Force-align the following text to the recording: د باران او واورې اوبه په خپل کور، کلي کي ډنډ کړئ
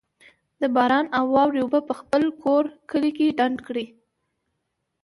د 0.61 0.63
باران 0.75 1.05
او 1.17 1.25
واورې 1.35 1.59
اوبه 1.63 1.79
په 1.87 1.93
خپل 1.99 2.23
کور، 2.43 2.63
کلي 2.89 3.11
کي 3.17 3.27
ډنډ 3.37 3.57
کړئ 3.67 3.85